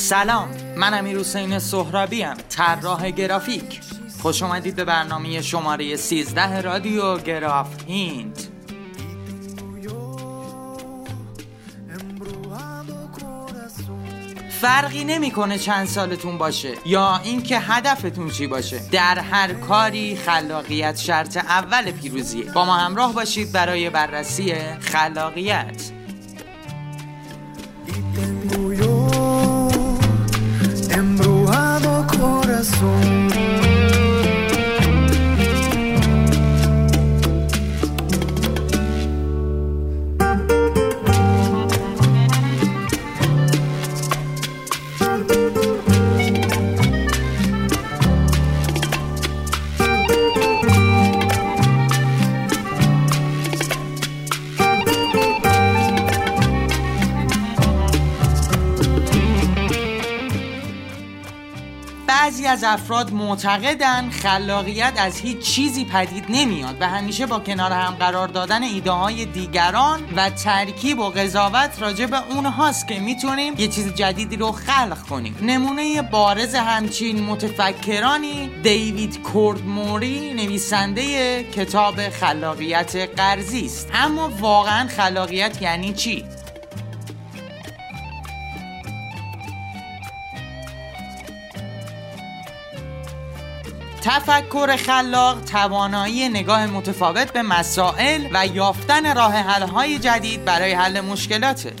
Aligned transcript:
سلام 0.00 0.48
من 0.76 0.94
امیر 0.94 1.18
حسین 1.18 1.58
سهرابی 1.58 2.24
ام 2.24 2.36
طراح 2.48 3.10
گرافیک. 3.10 3.80
خوش 4.22 4.42
اومدید 4.42 4.76
به 4.76 4.84
برنامه 4.84 5.42
شماره 5.42 5.96
13 5.96 6.60
رادیو 6.60 7.18
گراف 7.18 7.84
هینت 7.86 8.48
فرقی 14.60 15.04
نمی‌کنه 15.04 15.58
چند 15.58 15.86
سالتون 15.86 16.38
باشه 16.38 16.72
یا 16.86 17.20
اینکه 17.24 17.58
هدفتون 17.58 18.30
چی 18.30 18.46
باشه. 18.46 18.80
در 18.92 19.18
هر 19.18 19.52
کاری 19.52 20.16
خلاقیت 20.16 20.96
شرط 20.96 21.36
اول 21.36 21.90
پیروزیه. 21.90 22.52
با 22.52 22.64
ما 22.64 22.76
همراه 22.76 23.12
باشید 23.12 23.52
برای 23.52 23.90
بررسی 23.90 24.54
خلاقیت. 24.80 25.90
corazón. 32.60 33.19
بعضی 62.10 62.46
از 62.46 62.64
افراد 62.64 63.12
معتقدن 63.12 64.10
خلاقیت 64.10 64.92
از 64.96 65.20
هیچ 65.20 65.38
چیزی 65.38 65.84
پدید 65.84 66.24
نمیاد 66.28 66.76
و 66.80 66.88
همیشه 66.88 67.26
با 67.26 67.38
کنار 67.38 67.72
هم 67.72 67.94
قرار 67.94 68.28
دادن 68.28 68.62
ایده 68.62 68.90
های 68.90 69.26
دیگران 69.26 70.00
و 70.16 70.30
ترکیب 70.30 70.98
و 70.98 71.10
قضاوت 71.10 71.70
راجع 71.80 72.06
به 72.06 72.30
اونهاست 72.30 72.88
که 72.88 73.00
می‌تونیم 73.00 73.54
یه 73.58 73.68
چیز 73.68 73.94
جدیدی 73.94 74.36
رو 74.36 74.52
خلق 74.52 74.98
کنیم. 75.08 75.36
نمونه 75.42 76.02
بارز 76.02 76.54
همچین 76.54 77.24
متفکرانی 77.24 78.50
دیوید 78.62 79.22
کوردموری 79.22 80.34
نویسنده 80.34 81.44
کتاب 81.44 82.08
خلاقیت 82.08 82.96
قرضی 83.16 83.66
است. 83.66 83.88
اما 83.94 84.28
واقعا 84.40 84.88
خلاقیت 84.88 85.62
یعنی 85.62 85.92
چی؟ 85.92 86.24
تفکر 94.02 94.76
خلاق 94.76 95.40
توانایی 95.40 96.28
نگاه 96.28 96.66
متفاوت 96.66 97.32
به 97.32 97.42
مسائل 97.42 98.28
و 98.32 98.46
یافتن 98.46 99.14
راه 99.14 99.34
حل‌های 99.34 99.98
جدید 99.98 100.44
برای 100.44 100.72
حل 100.72 101.00
مشکلاته 101.00 101.72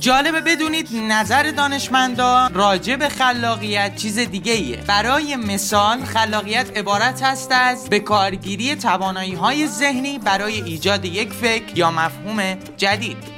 جالبه 0.00 0.40
بدونید 0.40 0.88
نظر 0.96 1.50
دانشمندان 1.50 2.54
راجع 2.54 2.96
به 2.96 3.08
خلاقیت 3.08 3.96
چیز 3.96 4.18
دیگه 4.18 4.52
ایه. 4.52 4.76
برای 4.76 5.36
مثال 5.36 6.04
خلاقیت 6.04 6.78
عبارت 6.78 7.22
است 7.22 7.52
از 7.52 7.88
به 7.88 8.00
کارگیری 8.00 8.76
توانایی 8.76 9.34
های 9.34 9.66
ذهنی 9.66 10.18
برای 10.18 10.62
ایجاد 10.62 11.04
یک 11.04 11.32
فکر 11.32 11.78
یا 11.78 11.90
مفهوم 11.90 12.54
جدید 12.76 13.37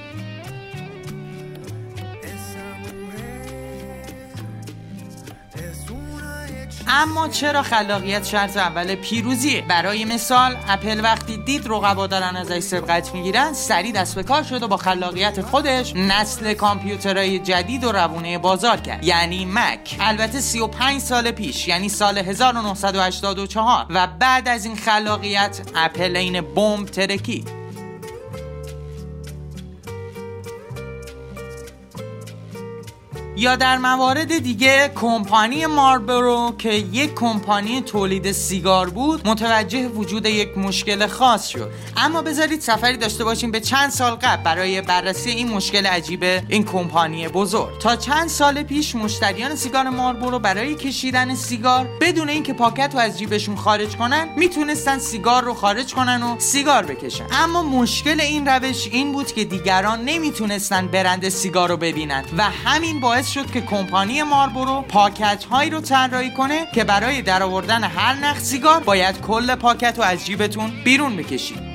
اما 6.93 7.29
چرا 7.29 7.63
خلاقیت 7.63 8.27
شرط 8.27 8.57
اول 8.57 8.95
پیروزیه؟ 8.95 9.65
برای 9.69 10.05
مثال 10.05 10.57
اپل 10.69 11.01
وقتی 11.03 11.37
دید 11.37 11.67
رقبا 11.67 12.07
دارن 12.07 12.37
ازش 12.37 12.59
سبقت 12.59 13.15
می‌گیرن 13.15 13.53
سریع 13.53 13.93
دست 13.93 14.15
به 14.15 14.23
کار 14.23 14.43
شد 14.43 14.63
و 14.63 14.69
با 14.69 14.77
خلاقیت 14.77 15.41
خودش 15.41 15.97
نسل 15.97 16.55
کامپیوترهای 16.55 17.39
جدید 17.39 17.85
و 17.85 17.93
روونه 17.93 18.39
بازار 18.39 18.77
کرد. 18.77 19.05
یعنی 19.05 19.45
مک. 19.45 19.97
البته 20.01 20.41
35 20.41 21.01
سال 21.01 21.31
پیش 21.31 21.69
یعنی 21.69 21.89
سال 21.89 22.19
1984 22.19 23.87
و 23.91 24.07
بعد 24.07 24.49
از 24.49 24.65
این 24.65 24.77
خلاقیت 24.77 25.61
اپل 25.75 26.17
این 26.17 26.41
بمب 26.41 26.89
ترکید. 26.89 27.60
یا 33.37 33.57
در 33.57 33.79
موارد 33.79 34.39
دیگه 34.39 34.93
کمپانی 34.95 35.67
ماربرو 35.67 36.55
که 36.59 36.73
یک 36.73 37.15
کمپانی 37.15 37.81
تولید 37.81 38.33
سیگار 38.33 38.91
بود 38.91 39.29
متوجه 39.29 39.89
وجود 39.89 40.27
یک 40.27 40.59
مشکل 40.59 41.07
خاص 41.07 41.49
شد. 41.49 41.71
اما 41.97 42.23
بذارید 42.23 42.61
سفری 42.61 42.97
داشته 42.97 43.25
باشیم 43.25 43.51
به 43.51 43.61
چند 43.61 43.91
سال 43.91 44.15
قبل 44.15 44.43
برای 44.43 44.81
بررسی 44.81 45.31
این 45.31 45.49
مشکل 45.49 45.87
عجیب 45.87 46.25
این 46.25 46.65
کمپانی 46.65 47.29
بزرگ. 47.29 47.79
تا 47.79 47.97
چند 47.97 48.29
سال 48.29 48.63
پیش 48.63 48.95
مشتریان 48.95 49.57
سیگار 49.57 49.89
ماربرو 49.89 50.39
برای 50.39 50.75
کشیدن 50.75 51.35
سیگار 51.35 51.89
بدون 52.01 52.29
اینکه 52.29 52.53
پاکت 52.53 52.91
رو 52.95 53.01
از 53.01 53.19
جیبشون 53.19 53.57
خارج 53.57 53.97
کنن 53.97 54.29
می‌تونستن 54.37 54.99
سیگار 54.99 55.45
رو 55.45 55.55
خارج 55.55 55.95
کنن 55.95 56.23
و 56.23 56.39
سیگار 56.39 56.87
بکشن. 56.87 57.25
اما 57.33 57.63
مشکل 57.63 58.21
این 58.21 58.47
روش 58.47 58.87
این 58.93 59.13
بود 59.13 59.33
که 59.33 59.45
دیگران 59.45 60.05
نمی‌تونستن 60.05 60.87
برند 60.87 61.29
سیگار 61.29 61.69
رو 61.69 61.77
ببینن 61.77 62.25
و 62.37 62.43
همین 62.43 63.01
باعث 63.01 63.20
شد 63.27 63.51
که 63.51 63.61
کمپانی 63.61 64.23
ماربورو 64.23 64.83
پاکت 64.83 65.45
هایی 65.45 65.71
رو 65.71 65.81
طراحی 65.81 66.31
کنه 66.31 66.67
که 66.75 66.85
برای 66.85 67.23
درآوردن 67.23 67.85
هر 67.85 68.15
نخ 68.15 68.39
سیگار 68.39 68.81
باید 68.81 69.21
کل 69.21 69.55
پاکت 69.55 69.95
رو 69.99 70.05
از 70.05 70.27
جیبتون 70.27 70.71
بیرون 70.85 71.17
بکشید. 71.17 71.70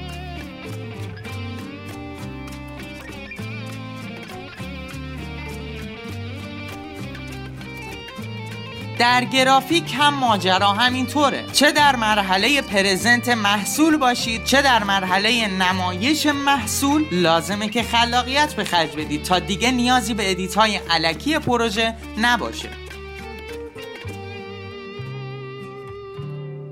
در 8.99 9.23
گرافیک 9.23 9.95
هم 9.97 10.13
ماجرا 10.13 10.73
همینطوره. 10.73 11.45
چه 11.53 11.71
در 11.71 11.95
مرحله 11.95 12.61
پرزنت 12.61 13.29
محصول 13.29 13.97
باشید 13.97 14.43
چه 14.43 14.61
در 14.61 14.83
مرحله 14.83 15.47
نمایش 15.47 16.25
محصول 16.25 17.05
لازمه 17.11 17.69
که 17.69 17.83
خلاقیت 17.83 18.53
به 18.53 18.63
خرج 18.63 18.95
بدید 18.95 19.23
تا 19.23 19.39
دیگه 19.39 19.71
نیازی 19.71 20.13
به 20.13 20.31
ادیت 20.31 20.55
های 20.55 20.79
علکی 20.89 21.39
پروژه 21.39 21.93
نباشه. 22.17 22.69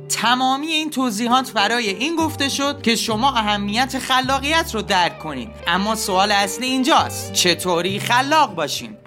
تمامی 0.09 0.67
این 0.67 0.89
توضیحات 0.89 1.51
برای 1.51 1.89
این 1.89 2.15
گفته 2.15 2.49
شد 2.49 2.81
که 2.81 2.95
شما 2.95 3.31
اهمیت 3.31 3.99
خلاقیت 3.99 4.75
رو 4.75 4.81
درک 4.81 5.19
کنید. 5.19 5.49
اما 5.67 5.95
سوال 5.95 6.31
اصلی 6.31 6.65
اینجاست. 6.65 7.33
چطوری 7.33 7.99
خلاق 7.99 8.55
باشیم؟ 8.55 8.97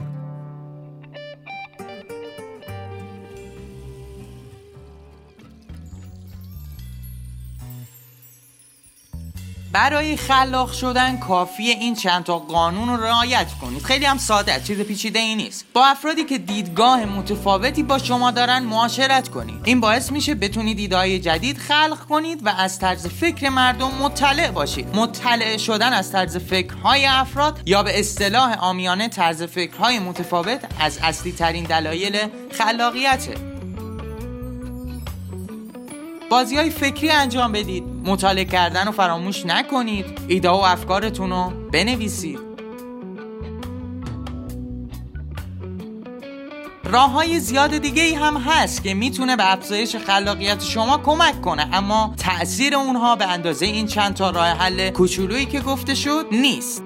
برای 9.77 10.17
خلاق 10.17 10.73
شدن 10.73 11.19
کافی 11.19 11.63
این 11.63 11.95
چند 11.95 12.25
تا 12.25 12.39
قانون 12.39 12.89
رو 12.89 13.05
رعایت 13.05 13.47
کنید. 13.61 13.83
خیلی 13.83 14.05
هم 14.05 14.19
ساده 14.19 14.61
چیز 14.61 14.81
پیچیده 14.81 15.19
ای 15.19 15.35
نیست. 15.35 15.65
با 15.73 15.87
افرادی 15.87 16.25
که 16.25 16.39
دیدگاه 16.39 17.05
متفاوتی 17.05 17.83
با 17.83 17.99
شما 17.99 18.31
دارن 18.31 18.63
معاشرت 18.63 19.29
کنید. 19.29 19.61
این 19.65 19.81
باعث 19.81 20.13
میشه 20.13 20.35
بتونید 20.35 20.79
ایدهای 20.79 21.19
جدید 21.19 21.59
خلق 21.59 21.99
کنید 22.09 22.47
و 22.47 22.49
از 22.49 22.79
طرز 22.79 23.07
فکر 23.07 23.49
مردم 23.49 23.91
مطلع 24.01 24.51
باشید. 24.51 24.97
مطلع 24.97 25.57
شدن 25.57 25.93
از 25.93 26.13
طرز 26.13 26.37
فکرهای 26.37 27.07
افراد 27.07 27.61
یا 27.67 27.83
به 27.83 28.01
اصطلاح 28.01 28.59
آمیانه 28.59 29.09
طرز 29.09 29.43
فکرهای 29.43 29.99
متفاوت 29.99 30.61
از 30.81 30.99
اصلی 31.03 31.33
ترین 31.33 31.65
دلایل 31.65 32.19
خلاقیته. 32.51 33.46
بازی 36.31 36.57
های 36.57 36.71
فکری 36.71 37.11
انجام 37.11 37.53
بدید. 37.53 37.85
مطالعه 38.05 38.45
کردن 38.45 38.87
رو 38.87 38.93
فراموش 38.93 39.47
نکنید. 39.47 40.07
ایده 40.29 40.49
و 40.49 40.55
افکارتون 40.55 41.31
رو 41.31 41.53
بنویسید. 41.73 42.39
راه 46.85 47.11
های 47.11 47.41
زیاد 47.41 47.79
دیگه 47.79 48.03
ای 48.03 48.15
هم 48.15 48.37
هست 48.37 48.83
که 48.83 48.95
می‌تونه 48.95 49.37
به 49.37 49.53
افزایش 49.53 49.97
خلاقیت 49.97 50.63
شما 50.63 50.99
کمک 50.99 51.41
کنه. 51.41 51.69
اما 51.73 52.15
تاثیر 52.17 52.75
اونها 52.75 53.17
به 53.17 53.27
اندازه 53.27 53.67
این 53.67 53.87
چند 53.87 54.15
تا 54.15 54.31
راه 54.31 54.47
حل 54.47 54.91
کوچولویی 54.91 55.47
که 55.47 55.61
گفته 55.61 55.95
شد 55.95 56.27
نیست. 56.33 56.83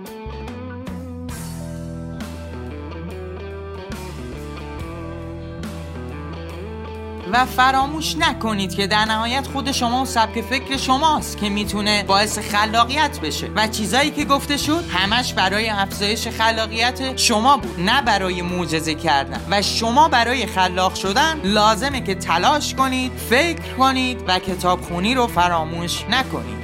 و 7.32 7.46
فراموش 7.46 8.16
نکنید 8.16 8.74
که 8.74 8.86
در 8.86 9.04
نهایت 9.04 9.46
خود 9.46 9.72
شما 9.72 10.02
و 10.02 10.04
سبک 10.04 10.40
فکر 10.40 10.76
شماست 10.76 11.38
که 11.38 11.48
می‌تونه 11.48 12.02
باعث 12.02 12.38
خلاقیت 12.38 13.20
بشه. 13.20 13.50
و 13.56 13.66
چیزایی 13.66 14.10
که 14.10 14.24
گفته 14.24 14.56
شد 14.56 14.84
همش 14.90 15.32
برای 15.32 15.68
افزایش 15.68 16.28
خلاقیت 16.28 17.16
شما 17.16 17.56
بود 17.56 17.80
نه 17.80 18.02
برای 18.02 18.42
معجزه 18.42 18.94
کردن. 18.94 19.40
و 19.50 19.62
شما 19.62 20.08
برای 20.08 20.46
خلاق 20.46 20.94
شدن 20.94 21.40
لازمه 21.44 22.00
که 22.00 22.14
تلاش 22.14 22.74
کنید 22.74 23.12
فکر 23.12 23.74
کنید 23.78 24.24
و 24.28 24.38
کتاب 24.38 24.80
خونی 24.80 25.14
رو 25.14 25.26
فراموش 25.26 26.04
نکنید. 26.10 26.59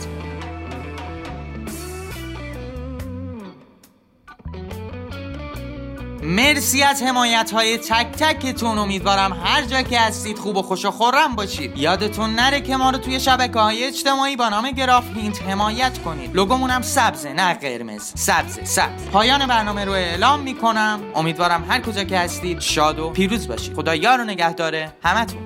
مرسی 6.27 6.83
از 6.83 7.03
حمایت 7.03 7.51
های 7.51 7.79
تک 7.79 8.07
تکتون. 8.13 8.79
امیدوارم 8.79 9.33
هر 9.45 9.63
جا 9.63 9.83
که 9.83 10.01
هستید 10.01 10.39
خوب 10.39 10.57
و 10.57 10.63
خوش 10.63 10.85
و 10.85 10.91
خورم 10.91 11.35
باشید. 11.35 11.79
یادتون 11.79 12.35
نره 12.35 12.61
که 12.61 12.77
ما 12.77 12.91
رو 12.91 12.99
توی 12.99 13.21
شبکه 13.21 13.59
های 13.59 13.85
اجتماعی 13.85 14.37
با 14.37 14.49
نام 14.49 14.71
گراف 14.71 15.05
هینت 15.17 15.43
حمایت 15.43 15.99
کنید. 15.99 16.37
لوگومون 16.37 16.71
هم 16.71 16.83
سبزه 16.83 17.33
نه 17.33 17.55
قرمز. 17.55 18.13
سبزه 18.15 18.65
سبز. 18.65 19.05
پایان 19.13 19.47
برنامه 19.47 19.85
رو 19.85 19.93
اعلام 19.93 20.41
می‌کنم. 20.41 21.01
امیدوارم 21.15 21.65
هر 21.69 21.81
کجا 21.81 22.05
که 22.05 22.19
هستید 22.19 22.61
شاد 22.61 22.99
و 22.99 23.11
پیروز 23.11 23.49
باشید. 23.49 23.75
خدا 23.75 23.95
یار 23.95 24.21
و 24.21 24.25
نگهداره 24.25 24.93
همتون. 25.03 25.46